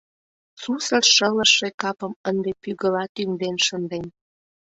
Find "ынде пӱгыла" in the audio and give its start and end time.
2.29-3.03